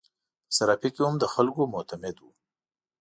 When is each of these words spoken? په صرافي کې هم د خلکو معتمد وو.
په 0.47 0.51
صرافي 0.57 0.89
کې 0.95 1.01
هم 1.05 1.15
د 1.19 1.25
خلکو 1.33 1.61
معتمد 1.73 2.15
وو. 2.19 2.31